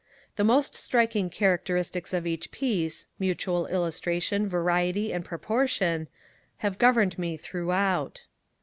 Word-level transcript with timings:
The 0.35 0.43
most 0.43 0.75
striking 0.75 1.29
characteristics 1.29 2.11
of 2.11 2.25
each 2.25 2.49
piece, 2.49 3.05
mutual 3.19 3.67
illustration, 3.67 4.47
variety, 4.49 5.13
and 5.13 5.23
proportion, 5.23 6.07
have 6.57 6.79
governed 6.79 7.19
me 7.19 7.37
throughout. 7.37 8.25